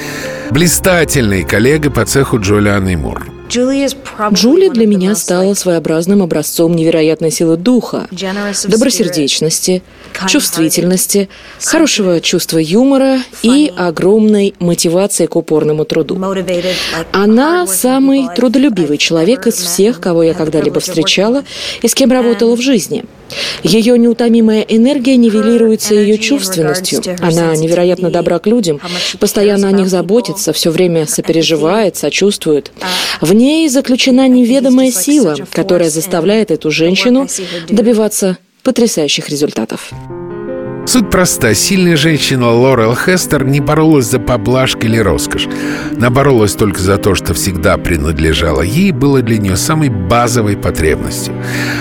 [0.49, 3.34] блистательной коллегой по цеху Джулианы Мур.
[3.47, 8.07] Джули для меня стала своеобразным образцом невероятной силы духа,
[8.67, 9.83] добросердечности,
[10.27, 11.29] чувствительности,
[11.63, 16.19] хорошего чувства юмора и огромной мотивации к упорному труду.
[17.11, 21.43] Она самый трудолюбивый человек из всех, кого я когда-либо встречала
[21.81, 23.05] и с кем работала в жизни.
[23.63, 27.01] Ее неутомимая энергия нивелируется ее чувственностью.
[27.21, 28.79] Она невероятно добра к людям,
[29.19, 32.71] постоянно о них заботится, все время сопереживает, сочувствует.
[33.21, 37.27] В ней заключена неведомая сила, которая заставляет эту женщину
[37.69, 39.91] добиваться потрясающих результатов.
[40.87, 41.55] Суть проста.
[41.55, 45.47] Сильная женщина Лорел Хестер не боролась за поблажки или роскошь.
[45.97, 51.33] Она боролась только за то, что всегда принадлежало ей, было для нее самой базовой потребностью.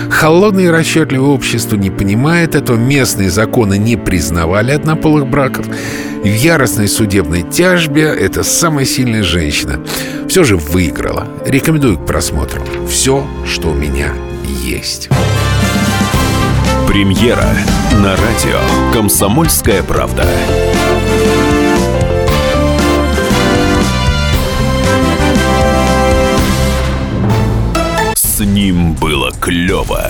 [0.08, 5.66] Холодное и расчетливое общество не понимает этого, местные законы не признавали однополых браков.
[6.22, 9.80] В яростной судебной тяжбе эта самая сильная женщина
[10.28, 11.28] все же выиграла.
[11.44, 12.62] Рекомендую к просмотру.
[12.88, 14.14] Все, что у меня
[14.62, 15.10] есть.
[16.94, 17.50] Премьера
[17.94, 20.24] на радио «Комсомольская правда».
[28.14, 30.08] С ним было клево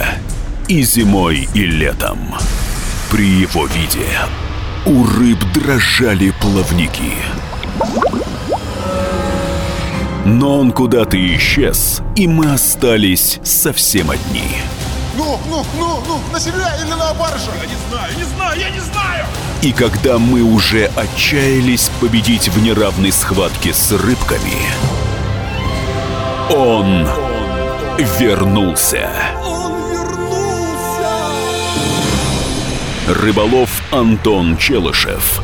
[0.68, 2.18] и зимой, и летом.
[3.11, 4.07] При его виде
[4.85, 7.14] у рыб дрожали плавники.
[10.27, 14.59] Но он куда-то исчез, и мы остались совсем одни–
[15.16, 17.50] ну, ну, ну, ну, на себя или на баржу?
[17.61, 19.27] Я не знаю, не знаю, я не знаю!
[19.62, 24.59] И когда мы уже отчаялись победить в неравной схватке с рыбками,
[26.50, 27.07] он
[28.18, 29.11] вернулся.
[29.44, 30.55] Он вернулся!
[33.09, 35.42] Рыболов Антон Челышев.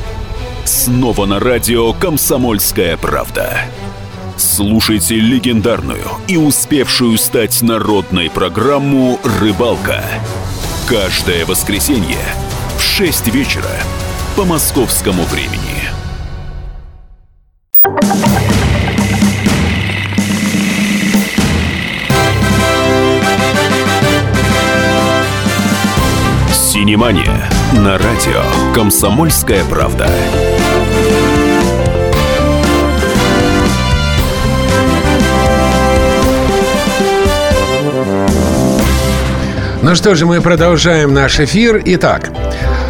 [0.64, 3.64] Снова на радио «Комсомольская правда».
[4.40, 10.02] Слушайте легендарную и успевшую стать народной программу «Рыбалка».
[10.88, 12.16] Каждое воскресенье
[12.78, 13.68] в 6 вечера
[14.36, 15.60] по московскому времени.
[26.50, 28.42] Синемания на радио
[28.74, 30.08] «Комсомольская правда».
[39.82, 41.80] Ну что же, мы продолжаем наш эфир.
[41.86, 42.30] Итак,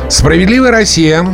[0.09, 1.25] «Справедливая Россия»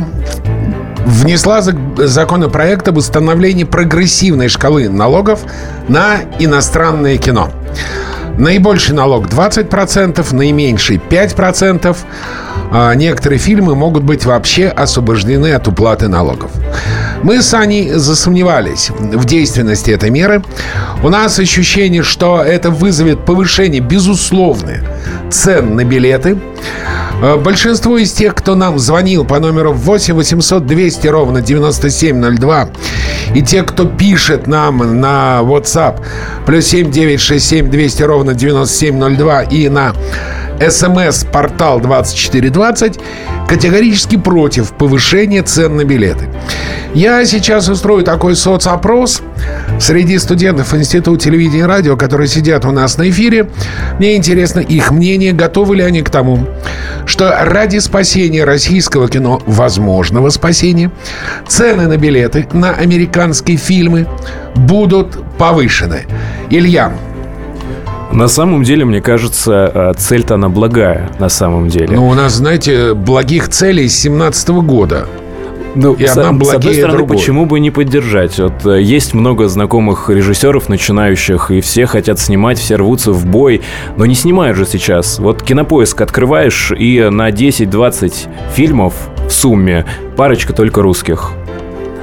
[1.03, 5.41] внесла законопроект об установлении прогрессивной шкалы налогов
[5.87, 7.49] на иностранное кино.
[8.37, 11.97] Наибольший налог 20%, наименьший 5%.
[12.71, 16.51] А некоторые фильмы могут быть вообще освобождены от уплаты налогов.
[17.23, 20.43] Мы с Аней засомневались в действенности этой меры.
[21.03, 24.83] У нас ощущение, что это вызовет повышение, безусловное,
[25.31, 26.37] цен на билеты.
[27.21, 32.69] Э, большинство из тех, кто нам звонил по номеру 8 800 200 ровно 9702,
[33.33, 35.99] и те, кто пишет нам на WhatsApp
[36.45, 39.93] плюс 7 967 200 ровно 9702 и на
[40.59, 42.99] СМС-портал 2420
[43.47, 46.29] категорически против повышения цен на билеты.
[46.93, 49.21] Я сейчас устрою такой соцопрос
[49.79, 53.49] среди студентов Института телевидения и радио, которые сидят у нас на эфире.
[53.99, 56.47] Мне интересно их мнение, готовы ли они к тому,
[57.05, 60.91] что ради спасения российского кино, возможного спасения,
[61.47, 64.07] цены на билеты на американские фильмы
[64.55, 66.05] будут повышены.
[66.49, 66.91] Илья,
[68.17, 71.95] на самом деле, мне кажется, э, цель-то она благая, на самом деле.
[71.95, 75.07] Ну, у нас, знаете, благих целей с 17 года.
[75.75, 77.17] Ну, и с, одна с одной благее стороны, другой.
[77.17, 78.39] почему бы не поддержать?
[78.39, 83.61] Вот э, есть много знакомых режиссеров начинающих, и все хотят снимать, все рвутся в бой,
[83.95, 85.19] но не снимают же сейчас.
[85.19, 88.95] Вот кинопоиск открываешь, и на 10-20 фильмов
[89.27, 91.33] в сумме парочка только русских.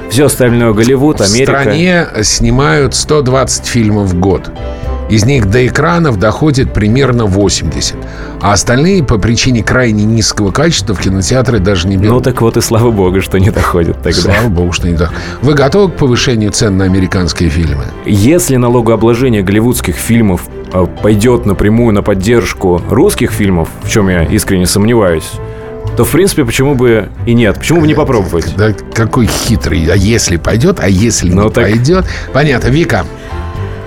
[0.09, 1.51] Все остальное Голливуд, В Америка.
[1.51, 4.49] стране снимают 120 фильмов в год.
[5.09, 7.95] Из них до экранов доходит примерно 80.
[8.41, 12.15] А остальные по причине крайне низкого качества в кинотеатры даже не берут.
[12.17, 14.19] Ну так вот и слава богу, что не доходит тогда.
[14.19, 15.11] Слава богу, что не так.
[15.41, 17.83] Вы готовы к повышению цен на американские фильмы?
[18.05, 20.41] Если налогообложение голливудских фильмов
[20.73, 25.29] э, пойдет напрямую на поддержку русских фильмов, в чем я искренне сомневаюсь,
[25.97, 27.57] то, в принципе, почему бы и нет?
[27.59, 28.53] Почему бы не попробовать?
[28.57, 29.85] Да какой хитрый.
[29.89, 32.05] А если пойдет, а если Ну не так- пойдет?
[32.33, 32.67] Понятно.
[32.69, 33.05] Вика,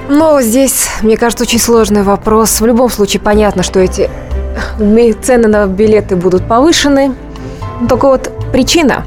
[0.08, 2.60] Но здесь, мне кажется, очень сложный вопрос.
[2.60, 4.10] В любом случае, понятно, что эти
[5.22, 7.14] цены на билеты будут повышены.
[7.88, 9.04] Только вот причина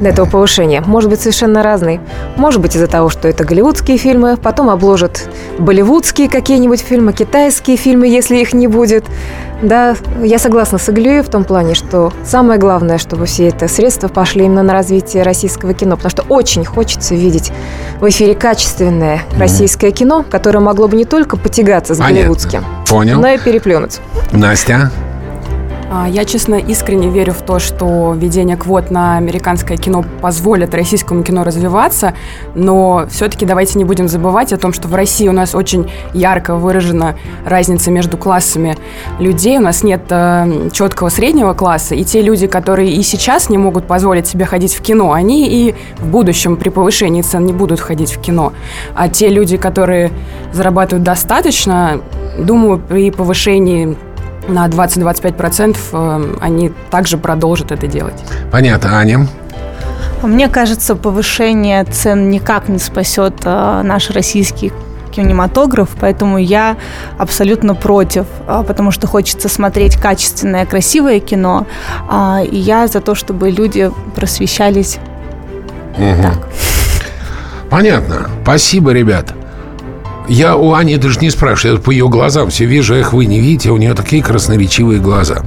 [0.00, 2.00] этого повышения может быть совершенно разной.
[2.36, 5.28] Может быть из-за того, что это голливудские фильмы, потом обложат
[5.58, 9.04] болливудские какие-нибудь фильмы, китайские фильмы, если их не будет.
[9.62, 14.08] Да, я согласна с Иглею в том плане, что самое главное, чтобы все это средства
[14.08, 17.52] пошли именно на развитие российского кино, потому что очень хочется видеть
[18.00, 22.18] в эфире качественное российское кино, которое могло бы не только потягаться с Понятно.
[22.18, 23.18] голливудским, Понял.
[23.18, 24.00] но и переплюнуть.
[24.32, 24.90] Настя.
[25.88, 31.22] А, Я, честно, искренне верю в то, что введение квот на американское кино позволит российскому
[31.22, 32.14] кино развиваться,
[32.56, 36.56] но все-таки давайте не будем забывать о том, что в России у нас очень ярко
[36.56, 38.76] выражена разница между классами
[39.20, 39.58] людей.
[39.58, 43.86] У нас нет э, четкого среднего класса, и те люди, которые и сейчас не могут
[43.86, 48.10] позволить себе ходить в кино, они и в будущем при повышении цен не будут ходить
[48.10, 48.52] в кино.
[48.96, 50.10] А те люди, которые
[50.52, 52.00] зарабатывают достаточно,
[52.38, 53.96] думаю, при повышении
[54.48, 58.22] на 20-25% э, они также продолжат это делать.
[58.50, 58.96] Понятно.
[58.96, 59.26] Аня.
[60.22, 64.72] Мне кажется, повышение цен никак не спасет э, наш российский
[65.10, 66.76] кинематограф, поэтому я
[67.18, 71.66] абсолютно против, э, потому что хочется смотреть качественное, красивое кино,
[72.08, 74.98] а, и я за то, чтобы люди просвещались.
[75.96, 76.32] Мгм.
[77.70, 78.28] Понятно.
[78.42, 79.34] Спасибо, ребят.
[80.28, 83.40] Я у Ани даже не спрашиваю, я по ее глазам все вижу, их вы не
[83.40, 85.42] видите, у нее такие красноречивые глаза.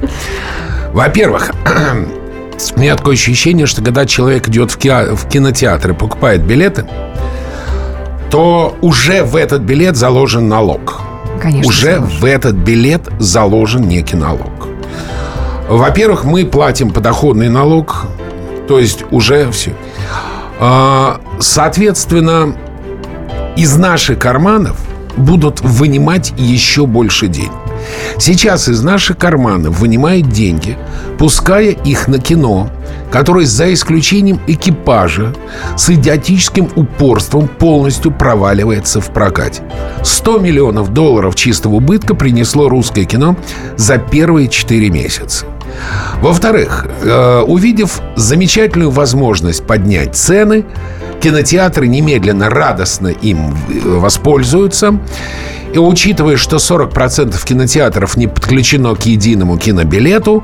[0.93, 1.51] Во-первых,
[2.75, 6.85] у меня такое ощущение, что когда человек идет в, в кинотеатр и покупает билеты,
[8.31, 11.01] то уже в этот билет заложен налог.
[11.41, 14.67] Конечно, уже в этот билет заложен некий налог.
[15.67, 18.05] Во-первых, мы платим подоходный налог,
[18.67, 19.73] то есть уже все.
[20.59, 22.55] А, Соответственно,
[23.59, 24.77] из наших карманов
[25.17, 27.51] будут вынимать еще больше денег.
[28.17, 30.77] Сейчас из наших карманов вынимают деньги,
[31.17, 32.69] пуская их на кино,
[33.11, 35.35] которое за исключением экипажа
[35.75, 39.61] с идиотическим упорством полностью проваливается в прокате.
[40.03, 43.35] 100 миллионов долларов чистого убытка принесло русское кино
[43.75, 45.45] за первые 4 месяца.
[46.21, 50.65] Во-вторых, э, увидев замечательную возможность поднять цены,
[51.21, 54.99] кинотеатры немедленно радостно им э, воспользуются.
[55.73, 60.43] И учитывая, что 40% кинотеатров не подключено к единому кинобилету,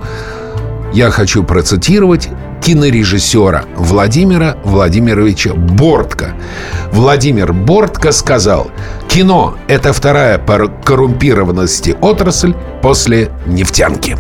[0.93, 2.29] я хочу процитировать
[2.63, 6.35] кинорежиссера Владимира Владимировича Бортко.
[6.91, 8.71] Владимир Бортко сказал,
[9.07, 14.17] кино– это вторая по коррумпированности отрасль после нефтянки.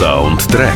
[0.00, 0.72] Саундтрек.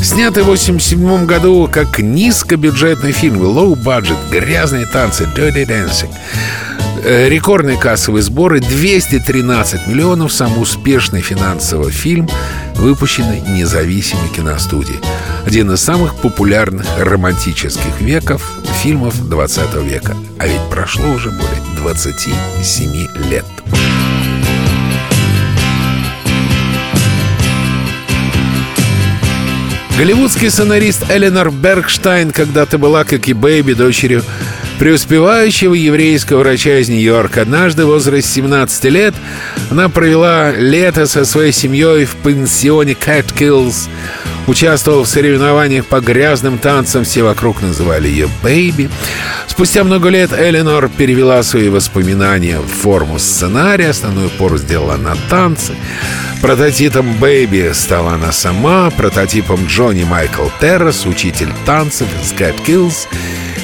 [0.00, 6.14] Снятый в 87 году как низкобюджетный фильм «Low Budget», «Грязные танцы», «Dirty Dancing».
[7.02, 10.32] Э, Рекордные кассовые сборы 213 миллионов.
[10.32, 12.28] Самый успешный финансовый фильм,
[12.76, 15.00] выпущенный независимой киностудией.
[15.44, 20.16] Один из самых популярных романтических веков фильмов 20 века.
[20.38, 23.44] А ведь прошло уже более 27 лет.
[29.98, 34.22] Голливудский сценарист Эленор Бергштайн когда-то была, как и Бэйби, дочерью
[34.78, 37.42] преуспевающего еврейского врача из Нью-Йорка.
[37.42, 39.14] Однажды в возрасте 17 лет
[39.70, 43.90] она провела лето со своей семьей в пансионе Catskills.
[44.50, 48.90] Участвовала в соревнованиях по грязным танцам, все вокруг называли ее Бэйби.
[49.46, 55.76] Спустя много лет Эленор перевела свои воспоминания в форму сценария, основной упор сделала на танцы.
[56.42, 63.06] Прототипом Бэйби стала она сама, прототипом Джонни Майкл Террас, учитель танцев из Catskills.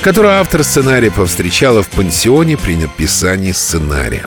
[0.02, 4.26] которую автор сценария повстречала в пансионе при написании сценария.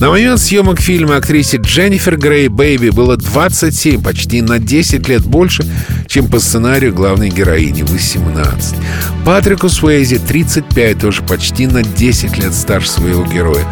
[0.00, 5.64] На момент съемок фильма актрисе Дженнифер Грей Бэйби было 27, почти на 10 лет больше,
[6.08, 8.76] чем по сценарию главной героини 18.
[9.24, 13.64] Патрику Суэйзи 35, тоже почти на 10 лет старше своего героя.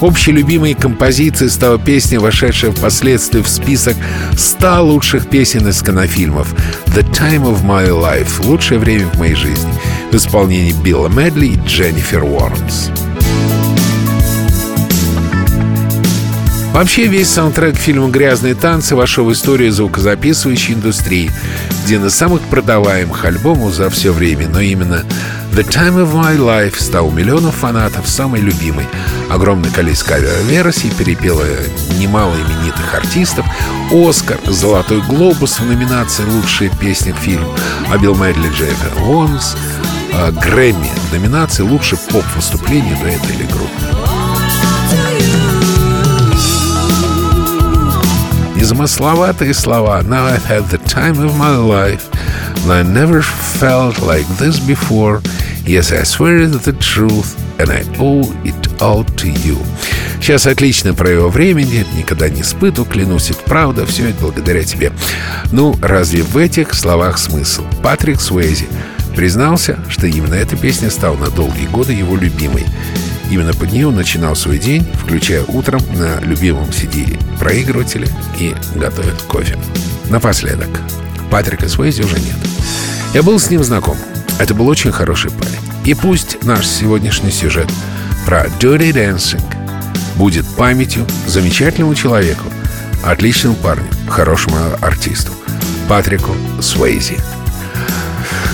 [0.00, 3.96] Общей любимой композицией стала песня, вошедшая впоследствии в список
[4.36, 6.54] 100 лучших песен из кинофильмов
[6.86, 9.72] «The Time of My Life»— «Лучшее время в моей жизни»
[10.10, 12.90] в исполнении Билла Медли и Дженнифер Уорренс.
[16.76, 21.30] Вообще весь саундтрек фильма «Грязные танцы» вошел в историю звукозаписывающей индустрии,
[21.86, 25.02] один из самых продаваемых альбомов за все время, но именно
[25.52, 28.84] «The Time of My Life» стал у миллионов фанатов самой любимой.
[29.30, 31.46] Огромное количество кавер-версий перепело
[31.98, 33.46] немало именитых артистов,
[33.90, 37.54] «Оскар», «Золотой глобус» в номинации «Лучшая песня к фильму»,
[37.90, 39.56] а Билл Мэдли Джеффер Уонс,
[40.42, 43.95] Грэмми в номинации «Лучшее поп-выступление дуэта или группы».
[48.66, 50.02] Незамысловатые слова.
[50.02, 52.10] Now I've had the time of my life
[52.64, 55.22] And I never felt like this before.
[55.64, 59.56] Yes, I swear it's the truth And I owe it all to you.
[60.20, 61.86] Сейчас отлично про его времени.
[61.96, 63.86] Никогда не испытывал, клянусь, это правда.
[63.86, 64.90] Все это благодаря тебе.
[65.52, 67.62] Ну, разве в этих словах смысл?
[67.84, 68.66] Патрик Суэзи
[69.14, 72.64] признался, что именно эта песня стала на долгие годы его любимой
[73.30, 78.08] Именно под нее начинал свой день, включая утром на любимом CD-проигрывателе
[78.38, 79.58] и готовит кофе.
[80.10, 80.68] Напоследок.
[81.30, 82.36] Патрика Суэйзи уже нет.
[83.14, 83.96] Я был с ним знаком.
[84.38, 85.58] Это был очень хороший парень.
[85.84, 87.68] И пусть наш сегодняшний сюжет
[88.24, 89.42] про Dirty Dancing
[90.16, 92.44] будет памятью замечательному человеку,
[93.04, 95.32] отличному парню, хорошему артисту,
[95.88, 97.35] Патрику Суэйзи.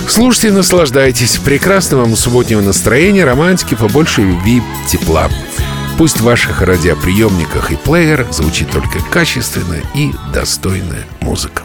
[0.07, 1.37] Слушайте и наслаждайтесь.
[1.37, 5.29] Прекрасного вам субботнего настроения, романтики, побольше любви, тепла.
[5.97, 11.63] Пусть в ваших радиоприемниках и плеерах звучит только качественная и достойная музыка.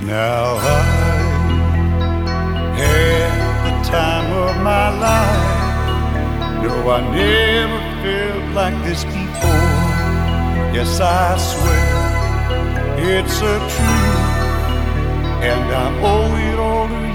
[15.41, 17.08] And I owe it all to you.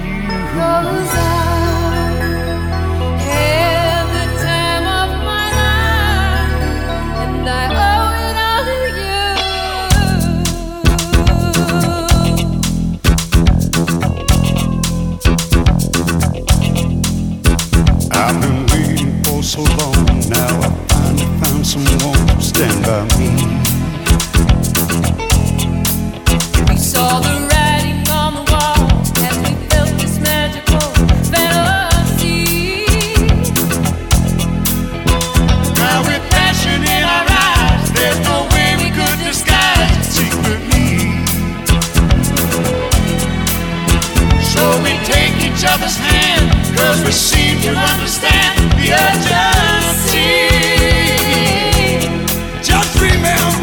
[22.43, 23.29] Stand by me.
[26.69, 27.52] We saw the
[45.63, 50.19] each other's hand, cause we seem to understand the urgency.
[52.61, 53.62] Just remember.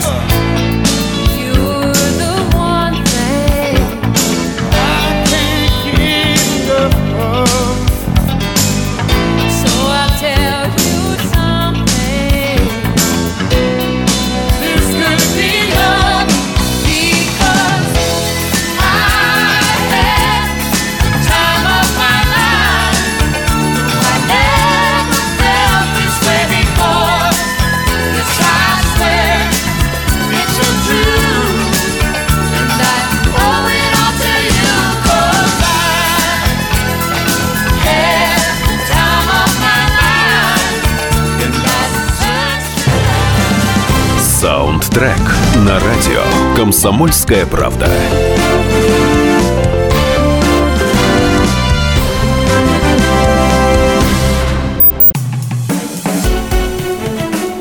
[47.00, 47.88] «Комсомольская правда».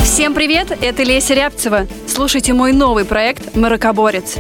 [0.04, 1.88] Всем привет, это Леся Рябцева.
[2.06, 4.36] Слушайте мой новый проект «Маракоборец».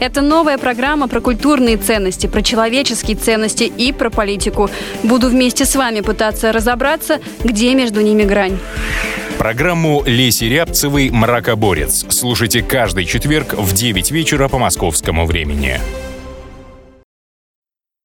[0.00, 4.68] Это новая программа про культурные ценности, про человеческие ценности и про политику.
[5.02, 8.58] Буду вместе с вами пытаться разобраться, где между ними грань.
[9.42, 15.80] Программу Леси Рябцевой «Мракоборец» слушайте каждый четверг в 9 вечера по московскому времени.